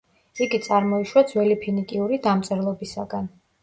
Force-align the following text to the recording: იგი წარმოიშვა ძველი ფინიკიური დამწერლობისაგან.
იგი 0.45 0.59
წარმოიშვა 0.67 1.25
ძველი 1.33 1.59
ფინიკიური 1.67 2.23
დამწერლობისაგან. 2.29 3.35